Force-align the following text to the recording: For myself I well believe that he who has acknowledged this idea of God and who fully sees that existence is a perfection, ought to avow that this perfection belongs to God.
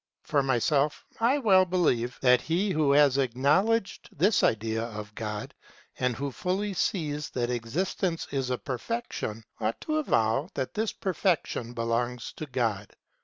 For 0.23 0.41
myself 0.41 1.05
I 1.19 1.37
well 1.37 1.63
believe 1.63 2.17
that 2.23 2.41
he 2.41 2.71
who 2.71 2.91
has 2.93 3.19
acknowledged 3.19 4.09
this 4.11 4.41
idea 4.41 4.81
of 4.85 5.13
God 5.13 5.53
and 5.99 6.15
who 6.15 6.31
fully 6.31 6.73
sees 6.73 7.29
that 7.29 7.51
existence 7.51 8.27
is 8.31 8.49
a 8.49 8.57
perfection, 8.57 9.43
ought 9.59 9.79
to 9.81 9.97
avow 9.97 10.49
that 10.55 10.73
this 10.73 10.91
perfection 10.91 11.73
belongs 11.73 12.33
to 12.37 12.47
God. 12.47 12.95